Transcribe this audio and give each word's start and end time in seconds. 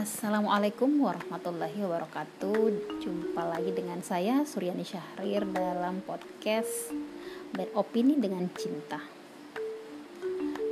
Assalamualaikum 0.00 1.04
warahmatullahi 1.04 1.76
wabarakatuh. 1.84 2.72
Jumpa 3.04 3.42
lagi 3.52 3.68
dengan 3.68 4.00
saya 4.00 4.48
Suryani 4.48 4.80
Syahrir 4.80 5.44
dalam 5.44 6.00
podcast 6.08 6.88
Beropini 7.52 8.16
dengan 8.16 8.48
Cinta. 8.56 8.96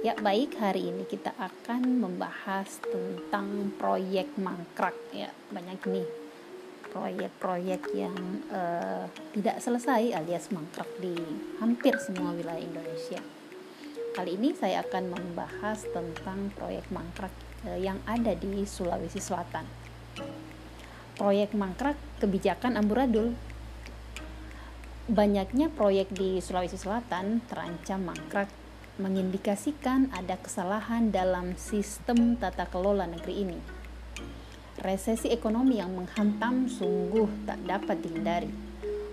Ya 0.00 0.16
baik 0.16 0.56
hari 0.56 0.88
ini 0.88 1.04
kita 1.04 1.36
akan 1.36 2.08
membahas 2.08 2.80
tentang 2.80 3.76
proyek 3.76 4.32
mangkrak. 4.40 4.96
Ya 5.12 5.28
Banyak 5.52 5.84
nih 5.84 6.08
proyek-proyek 6.88 7.84
yang 7.92 8.16
uh, 8.48 9.12
tidak 9.36 9.60
selesai 9.60 10.24
alias 10.24 10.48
mangkrak 10.48 10.88
di 11.04 11.12
hampir 11.60 12.00
semua 12.00 12.32
wilayah 12.32 12.64
Indonesia. 12.64 13.20
Kali 14.16 14.40
ini 14.40 14.56
saya 14.56 14.80
akan 14.88 15.12
membahas 15.12 15.84
tentang 15.92 16.48
proyek 16.56 16.88
mangkrak 16.88 17.47
yang 17.66 17.98
ada 18.06 18.36
di 18.38 18.62
Sulawesi 18.62 19.18
Selatan. 19.18 19.66
Proyek 21.18 21.50
mangkrak 21.56 21.98
kebijakan 22.22 22.78
amburadul. 22.78 23.34
Banyaknya 25.08 25.72
proyek 25.72 26.14
di 26.14 26.38
Sulawesi 26.38 26.78
Selatan 26.78 27.42
terancam 27.50 28.06
mangkrak 28.06 28.46
mengindikasikan 28.98 30.10
ada 30.10 30.38
kesalahan 30.38 31.14
dalam 31.14 31.54
sistem 31.58 32.38
tata 32.38 32.66
kelola 32.66 33.06
negeri 33.06 33.34
ini. 33.46 33.58
Resesi 34.78 35.34
ekonomi 35.34 35.82
yang 35.82 35.90
menghantam 35.90 36.70
sungguh 36.70 37.26
tak 37.50 37.58
dapat 37.66 37.98
dihindari. 37.98 38.50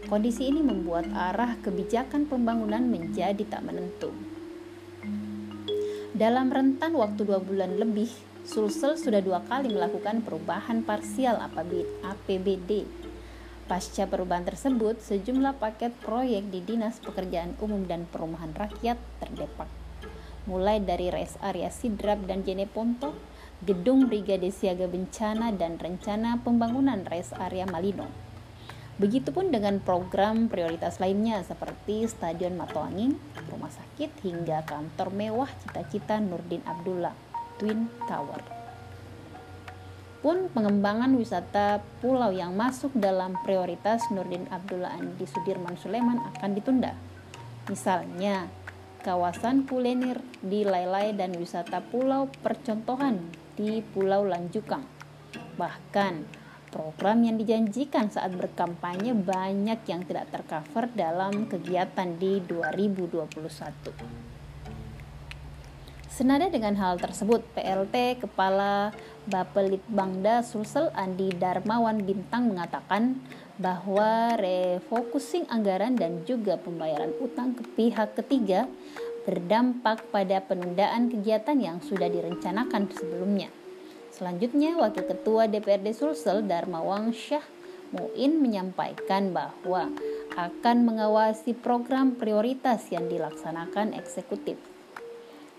Kondisi 0.05 0.45
ini 0.45 0.61
membuat 0.61 1.09
arah 1.09 1.57
kebijakan 1.65 2.29
pembangunan 2.29 2.85
menjadi 2.85 3.41
tak 3.49 3.65
menentu. 3.65 4.13
Dalam 6.13 6.53
rentan 6.53 6.93
waktu 6.93 7.25
dua 7.25 7.41
bulan 7.41 7.81
lebih, 7.81 8.13
Sulsel 8.45 8.93
sudah 8.93 9.25
dua 9.25 9.41
kali 9.41 9.73
melakukan 9.73 10.21
perubahan 10.21 10.85
parsial 10.85 11.41
APBD. 11.41 12.85
Pasca 13.65 14.05
perubahan 14.05 14.45
tersebut, 14.45 15.01
sejumlah 15.01 15.57
paket 15.57 15.89
proyek 16.05 16.53
di 16.53 16.61
Dinas 16.61 17.01
Pekerjaan 17.01 17.57
Umum 17.57 17.89
dan 17.89 18.05
Perumahan 18.05 18.53
Rakyat 18.53 19.01
terdepak. 19.17 19.65
Mulai 20.45 20.77
dari 20.77 21.09
res 21.09 21.41
area 21.41 21.73
Sidrap 21.73 22.29
dan 22.29 22.45
Jeneponto, 22.45 23.17
gedung 23.65 24.05
Brigade 24.05 24.53
Siaga 24.53 24.85
Bencana 24.85 25.49
dan 25.49 25.81
rencana 25.81 26.37
pembangunan 26.37 27.01
res 27.09 27.33
area 27.33 27.65
Malino. 27.65 28.05
Begitupun 29.01 29.49
dengan 29.49 29.81
program 29.81 30.53
prioritas 30.53 31.01
lainnya 31.01 31.41
seperti 31.41 32.05
Stadion 32.05 32.53
Matoanging, 32.61 33.17
rumah 33.49 33.73
sakit 33.73 34.21
hingga 34.21 34.61
kantor 34.69 35.09
mewah 35.09 35.49
cita-cita 35.65 36.21
Nurdin 36.21 36.61
Abdullah. 36.61 37.34
Twin 37.57 37.87
Tower. 38.07 38.41
Pun 40.25 40.49
pengembangan 40.49 41.13
wisata 41.13 41.85
pulau 42.01 42.33
yang 42.33 42.57
masuk 42.57 42.89
dalam 42.97 43.37
prioritas 43.45 44.09
Nurdin 44.09 44.49
Abdullah 44.49 44.97
Andi 44.97 45.29
Sudirman 45.29 45.77
Sulaiman 45.77 46.17
akan 46.33 46.51
ditunda. 46.57 46.97
Misalnya, 47.69 48.49
kawasan 49.05 49.69
kuliner 49.69 50.17
di 50.41 50.65
Lailai 50.65 51.13
dan 51.13 51.37
wisata 51.37 51.77
pulau 51.85 52.25
percontohan 52.41 53.21
di 53.53 53.85
Pulau 53.85 54.25
Lanjukang. 54.25 54.81
Bahkan, 55.61 56.13
program 56.73 57.21
yang 57.21 57.37
dijanjikan 57.37 58.09
saat 58.09 58.33
berkampanye 58.33 59.13
banyak 59.13 59.79
yang 59.85 60.01
tidak 60.09 60.33
tercover 60.33 60.89
dalam 60.91 61.45
kegiatan 61.45 62.17
di 62.17 62.41
2021. 62.43 64.24
Senada 66.15 66.47
dengan 66.47 66.79
hal 66.79 66.95
tersebut, 66.95 67.43
PLT 67.59 68.23
Kepala 68.23 68.95
Bapelitbangda 69.27 70.47
Sulsel 70.47 70.87
Andi 70.95 71.27
Darmawan 71.35 72.07
Bintang 72.07 72.55
mengatakan 72.55 73.19
bahwa 73.59 74.31
refocusing 74.39 75.43
anggaran 75.51 75.99
dan 75.99 76.23
juga 76.23 76.55
pembayaran 76.55 77.11
utang 77.19 77.51
ke 77.51 77.67
pihak 77.75 78.15
ketiga 78.15 78.63
berdampak 79.27 80.07
pada 80.07 80.39
penundaan 80.39 81.11
kegiatan 81.11 81.59
yang 81.59 81.83
sudah 81.83 82.07
direncanakan 82.07 82.87
sebelumnya. 82.95 83.51
Selanjutnya, 84.15 84.79
Wakil 84.79 85.11
Ketua 85.11 85.51
DPRD 85.51 85.91
Sulsel 85.91 86.47
Darmawang 86.47 87.11
Syah 87.11 87.43
Muin 87.91 88.39
menyampaikan 88.39 89.35
bahwa 89.35 89.91
akan 90.39 90.77
mengawasi 90.87 91.51
program 91.51 92.15
prioritas 92.15 92.87
yang 92.87 93.11
dilaksanakan 93.11 93.91
eksekutif. 93.99 94.74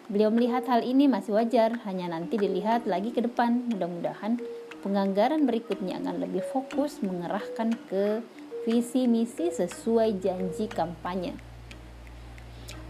Beliau 0.06 0.30
melihat 0.30 0.62
hal 0.70 0.86
ini 0.86 1.10
masih 1.10 1.34
wajar, 1.34 1.82
hanya 1.82 2.06
nanti 2.06 2.38
dilihat 2.38 2.86
lagi 2.86 3.10
ke 3.10 3.26
depan. 3.26 3.66
Mudah-mudahan 3.74 4.38
penganggaran 4.86 5.50
berikutnya 5.50 5.98
akan 5.98 6.22
lebih 6.22 6.46
fokus 6.46 7.02
mengerahkan 7.02 7.74
ke 7.90 8.22
visi 8.62 9.10
misi 9.10 9.50
sesuai 9.50 10.22
janji 10.22 10.70
kampanye. 10.70 11.34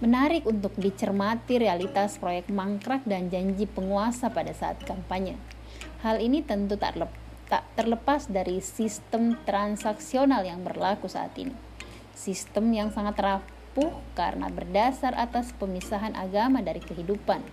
Menarik 0.05 0.45
untuk 0.45 0.77
dicermati 0.77 1.57
realitas 1.57 2.21
proyek 2.21 2.53
mangkrak 2.53 3.09
dan 3.09 3.33
janji 3.33 3.65
penguasa 3.65 4.29
pada 4.29 4.53
saat 4.53 4.85
kampanye. 4.85 5.41
Hal 6.05 6.21
ini 6.21 6.45
tentu 6.45 6.77
tak 6.77 7.01
terlepas 7.81 8.29
dari 8.29 8.61
sistem 8.61 9.41
transaksional 9.49 10.45
yang 10.45 10.61
berlaku 10.61 11.09
saat 11.09 11.33
ini. 11.41 11.57
Sistem 12.13 12.77
yang 12.77 12.93
sangat 12.93 13.17
rapuh 13.77 13.93
karena 14.17 14.49
berdasar 14.49 15.13
atas 15.13 15.53
pemisahan 15.61 16.17
agama 16.17 16.65
dari 16.65 16.81
kehidupan, 16.81 17.45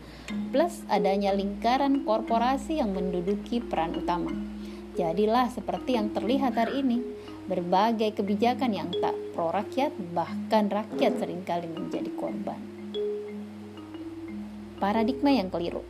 plus 0.55 0.79
adanya 0.87 1.35
lingkaran 1.35 2.07
korporasi 2.07 2.79
yang 2.79 2.95
menduduki 2.95 3.59
peran 3.59 3.91
utama. 3.91 4.31
Jadilah 4.95 5.51
seperti 5.51 5.99
yang 5.99 6.15
terlihat 6.15 6.55
hari 6.55 6.79
ini, 6.79 7.03
berbagai 7.51 8.23
kebijakan 8.23 8.71
yang 8.71 8.87
tak 9.03 9.11
pro 9.35 9.51
rakyat, 9.51 9.91
bahkan 10.15 10.71
rakyat 10.71 11.19
sering 11.19 11.43
kali 11.43 11.67
menjadi 11.67 12.07
korban. 12.15 12.61
Paradigma 14.79 15.27
yang 15.27 15.51
keliru. 15.51 15.83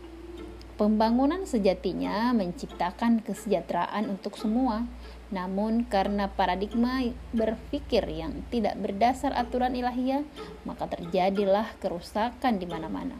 Pembangunan 0.74 1.46
sejatinya 1.46 2.34
menciptakan 2.34 3.22
kesejahteraan 3.22 4.10
untuk 4.10 4.34
semua, 4.34 4.90
namun 5.30 5.86
karena 5.86 6.34
paradigma 6.34 7.06
berpikir 7.30 8.02
yang 8.10 8.42
tidak 8.50 8.82
berdasar 8.82 9.38
aturan 9.38 9.78
ilahiyah, 9.78 10.26
maka 10.66 10.90
terjadilah 10.90 11.78
kerusakan 11.78 12.58
di 12.58 12.66
mana-mana. 12.66 13.14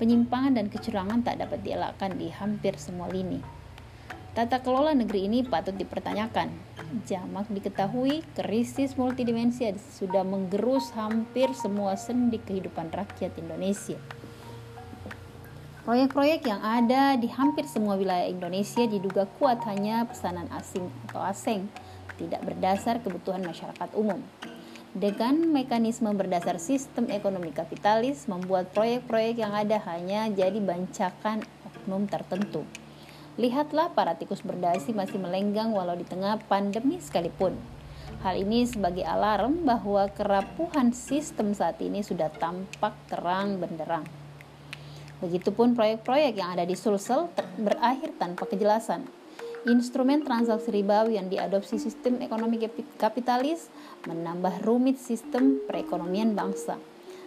Penyimpangan 0.00 0.56
dan 0.56 0.72
kecurangan 0.72 1.20
tak 1.20 1.44
dapat 1.44 1.60
dielakkan 1.60 2.16
di 2.16 2.32
hampir 2.32 2.80
semua 2.80 3.12
lini. 3.12 3.44
Tata 4.32 4.64
kelola 4.64 4.96
negeri 4.96 5.28
ini 5.28 5.44
patut 5.44 5.76
dipertanyakan. 5.76 6.48
Jamak 7.04 7.52
diketahui 7.52 8.24
krisis 8.32 8.96
multidimensi 8.96 9.68
sudah 10.00 10.24
menggerus 10.24 10.96
hampir 10.96 11.52
semua 11.52 12.00
sendi 12.00 12.40
kehidupan 12.40 12.88
rakyat 12.88 13.36
Indonesia. 13.36 14.00
Proyek-proyek 15.90 16.46
yang 16.46 16.62
ada 16.62 17.18
di 17.18 17.26
hampir 17.26 17.66
semua 17.66 17.98
wilayah 17.98 18.30
Indonesia 18.30 18.86
diduga 18.86 19.26
kuat 19.42 19.58
hanya 19.66 20.06
pesanan 20.06 20.46
asing 20.54 20.86
atau 21.10 21.18
asing, 21.26 21.66
tidak 22.14 22.46
berdasar 22.46 23.02
kebutuhan 23.02 23.42
masyarakat 23.42 23.90
umum. 23.98 24.22
Dengan 24.94 25.50
mekanisme 25.50 26.06
berdasar 26.14 26.62
sistem 26.62 27.10
ekonomi 27.10 27.50
kapitalis, 27.50 28.30
membuat 28.30 28.70
proyek-proyek 28.70 29.42
yang 29.42 29.50
ada 29.50 29.82
hanya 29.90 30.30
jadi 30.30 30.62
bancakan 30.62 31.42
oknum 31.66 32.06
tertentu. 32.06 32.62
Lihatlah 33.34 33.90
para 33.90 34.14
tikus 34.14 34.46
berdasi 34.46 34.94
masih 34.94 35.18
melenggang 35.18 35.74
walau 35.74 35.98
di 35.98 36.06
tengah 36.06 36.38
pandemi 36.46 37.02
sekalipun. 37.02 37.58
Hal 38.22 38.38
ini 38.38 38.62
sebagai 38.62 39.02
alarm 39.02 39.66
bahwa 39.66 40.06
kerapuhan 40.14 40.94
sistem 40.94 41.50
saat 41.50 41.82
ini 41.82 42.06
sudah 42.06 42.30
tampak 42.30 42.94
terang 43.10 43.58
benderang. 43.58 44.19
Begitupun 45.20 45.76
proyek-proyek 45.76 46.40
yang 46.40 46.56
ada 46.56 46.64
di 46.64 46.72
Sulsel 46.72 47.28
berakhir 47.60 48.16
tanpa 48.16 48.48
kejelasan. 48.48 49.04
Instrumen 49.68 50.24
transaksi 50.24 50.72
ribawi 50.72 51.20
yang 51.20 51.28
diadopsi 51.28 51.76
sistem 51.76 52.24
ekonomi 52.24 52.56
kapitalis 52.96 53.68
menambah 54.08 54.64
rumit 54.64 54.96
sistem 54.96 55.60
perekonomian 55.68 56.32
bangsa. 56.32 56.80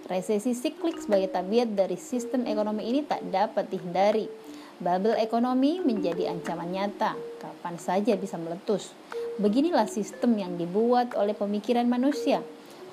Resesi 0.09 0.57
siklik 0.57 0.97
sebagai 0.97 1.29
tabiat 1.29 1.77
dari 1.77 1.93
sistem 1.93 2.49
ekonomi 2.49 2.89
ini 2.89 3.05
tak 3.05 3.21
dapat 3.29 3.69
dihindari. 3.69 4.25
Bubble 4.81 5.15
ekonomi 5.21 5.77
menjadi 5.77 6.33
ancaman 6.33 6.73
nyata, 6.73 7.13
kapan 7.37 7.77
saja 7.77 8.17
bisa 8.17 8.41
meletus. 8.41 8.97
Beginilah 9.37 9.85
sistem 9.85 10.33
yang 10.33 10.57
dibuat 10.57 11.13
oleh 11.13 11.37
pemikiran 11.37 11.85
manusia, 11.85 12.41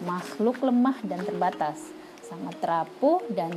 makhluk 0.04 0.60
lemah 0.60 1.00
dan 1.08 1.24
terbatas, 1.24 1.80
sangat 2.20 2.60
rapuh 2.60 3.24
dan 3.32 3.56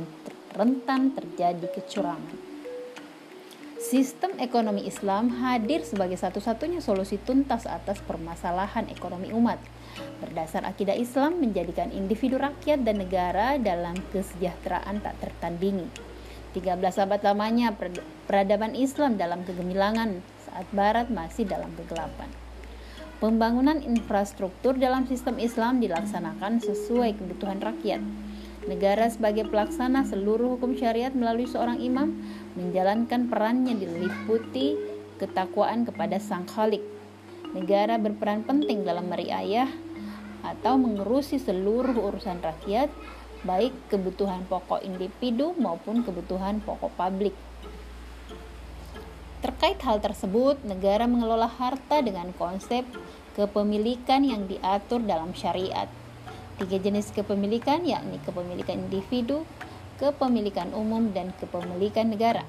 rentan 0.54 1.10
terjadi 1.10 1.66
kecurangan. 1.74 2.38
Sistem 3.84 4.38
ekonomi 4.40 4.88
Islam 4.88 5.28
hadir 5.44 5.84
sebagai 5.84 6.16
satu-satunya 6.16 6.80
solusi 6.80 7.20
tuntas 7.20 7.68
atas 7.68 8.00
permasalahan 8.00 8.88
ekonomi 8.88 9.28
umat. 9.34 9.60
Berdasar 10.24 10.64
akidah 10.64 10.96
Islam 10.96 11.42
menjadikan 11.42 11.92
individu 11.92 12.40
rakyat 12.40 12.80
dan 12.80 13.04
negara 13.04 13.60
dalam 13.60 13.92
kesejahteraan 14.08 15.04
tak 15.04 15.20
tertandingi. 15.20 15.84
13 16.56 16.80
abad 16.80 17.20
lamanya 17.26 17.74
peradaban 18.24 18.78
Islam 18.78 19.18
dalam 19.18 19.44
kegemilangan 19.44 20.22
saat 20.48 20.70
Barat 20.70 21.10
masih 21.10 21.44
dalam 21.44 21.68
kegelapan. 21.74 22.30
Pembangunan 23.18 23.82
infrastruktur 23.82 24.78
dalam 24.78 25.04
sistem 25.10 25.36
Islam 25.42 25.82
dilaksanakan 25.82 26.62
sesuai 26.62 27.18
kebutuhan 27.18 27.58
rakyat. 27.58 28.00
Negara 28.64 29.12
sebagai 29.12 29.44
pelaksana 29.44 30.08
seluruh 30.08 30.56
hukum 30.56 30.72
syariat 30.72 31.12
melalui 31.12 31.44
seorang 31.44 31.84
imam 31.84 32.16
menjalankan 32.56 33.28
perannya 33.28 33.76
diliputi 33.76 34.80
ketakwaan 35.20 35.84
kepada 35.84 36.16
Sang 36.16 36.48
Khalik. 36.48 36.80
Negara 37.52 38.00
berperan 38.00 38.40
penting 38.42 38.88
dalam 38.88 39.12
meriayah 39.12 39.68
atau 40.40 40.80
mengurusi 40.80 41.36
seluruh 41.36 41.92
urusan 41.92 42.40
rakyat, 42.40 42.88
baik 43.44 43.76
kebutuhan 43.92 44.48
pokok 44.48 44.80
individu 44.80 45.52
maupun 45.60 46.00
kebutuhan 46.00 46.64
pokok 46.64 46.92
publik. 46.96 47.36
Terkait 49.44 49.76
hal 49.84 50.00
tersebut, 50.00 50.56
negara 50.64 51.04
mengelola 51.04 51.52
harta 51.52 52.00
dengan 52.00 52.32
konsep 52.32 52.88
kepemilikan 53.36 54.24
yang 54.24 54.48
diatur 54.48 55.04
dalam 55.04 55.36
syariat. 55.36 55.92
Tiga 56.54 56.78
jenis 56.78 57.10
kepemilikan 57.10 57.82
yakni 57.82 58.22
kepemilikan 58.22 58.86
individu, 58.86 59.42
kepemilikan 59.98 60.70
umum, 60.70 61.10
dan 61.10 61.34
kepemilikan 61.42 62.14
negara. 62.14 62.46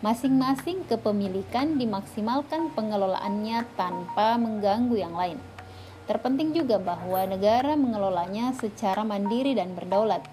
Masing-masing 0.00 0.88
kepemilikan 0.88 1.78
dimaksimalkan 1.78 2.74
pengelolaannya 2.74 3.62
tanpa 3.78 4.34
mengganggu 4.40 4.96
yang 4.98 5.14
lain. 5.14 5.38
Terpenting 6.08 6.50
juga 6.56 6.82
bahwa 6.82 7.22
negara 7.28 7.78
mengelolanya 7.78 8.50
secara 8.58 9.06
mandiri 9.06 9.54
dan 9.54 9.78
berdaulat, 9.78 10.26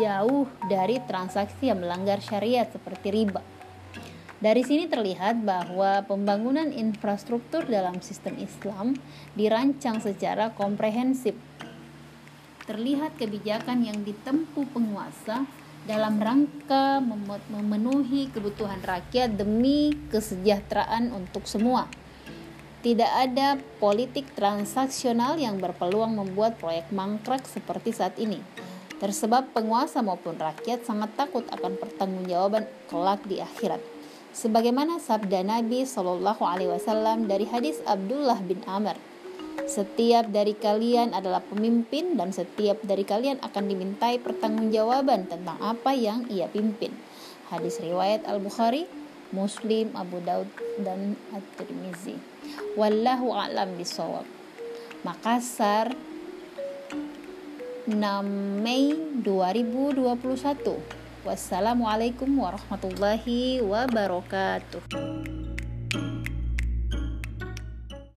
jauh 0.00 0.48
dari 0.70 1.02
transaksi 1.04 1.68
yang 1.68 1.84
melanggar 1.84 2.22
syariat 2.24 2.64
seperti 2.72 3.12
riba. 3.12 3.44
Dari 4.42 4.66
sini 4.66 4.90
terlihat 4.90 5.46
bahwa 5.46 6.02
pembangunan 6.02 6.74
infrastruktur 6.74 7.62
dalam 7.62 8.02
sistem 8.02 8.34
Islam 8.42 8.98
dirancang 9.38 10.02
secara 10.02 10.50
komprehensif. 10.50 11.38
Terlihat 12.72 13.20
kebijakan 13.20 13.84
yang 13.84 14.00
ditempuh 14.00 14.64
penguasa 14.72 15.44
dalam 15.84 16.16
rangka 16.16 17.04
memenuhi 17.52 18.32
kebutuhan 18.32 18.80
rakyat 18.80 19.36
demi 19.36 19.92
kesejahteraan 20.08 21.12
untuk 21.12 21.44
semua. 21.44 21.84
Tidak 22.80 23.12
ada 23.12 23.60
politik 23.76 24.32
transaksional 24.32 25.36
yang 25.36 25.60
berpeluang 25.60 26.16
membuat 26.16 26.56
proyek 26.56 26.88
mangkrak 26.88 27.44
seperti 27.44 27.92
saat 27.92 28.16
ini. 28.16 28.40
Tersebab 28.96 29.52
penguasa 29.52 30.00
maupun 30.00 30.40
rakyat 30.40 30.88
sangat 30.88 31.12
takut 31.12 31.44
akan 31.52 31.76
pertanggungjawaban 31.76 32.64
kelak 32.88 33.20
di 33.28 33.44
akhirat 33.44 33.84
sebagaimana 34.32 34.96
sabda 34.96 35.44
Nabi 35.44 35.84
Shallallahu 35.84 36.40
Alaihi 36.40 36.72
Wasallam 36.72 37.28
dari 37.28 37.44
hadis 37.44 37.84
Abdullah 37.84 38.40
bin 38.40 38.64
Amr. 38.64 38.96
Setiap 39.68 40.28
dari 40.28 40.52
kalian 40.52 41.16
adalah 41.16 41.40
pemimpin 41.44 42.16
dan 42.16 42.32
setiap 42.32 42.80
dari 42.84 43.04
kalian 43.04 43.40
akan 43.40 43.64
dimintai 43.68 44.20
pertanggungjawaban 44.20 45.28
tentang 45.28 45.56
apa 45.62 45.96
yang 45.96 46.28
ia 46.28 46.48
pimpin. 46.48 46.92
Hadis 47.48 47.80
riwayat 47.80 48.24
Al-Bukhari, 48.28 48.88
Muslim, 49.32 49.92
Abu 49.96 50.20
Daud 50.24 50.48
dan 50.80 51.16
At-Tirmizi. 51.32 52.16
Wallahu 52.76 53.32
a'lam 53.32 53.76
bisawab. 53.80 54.24
Makassar 55.02 55.92
6 57.88 57.96
Mei 58.62 58.94
2021 59.24 61.02
Wassalamualaikum 61.22 62.34
warahmatullahi 62.34 63.62
wabarakatuh. 63.62 65.41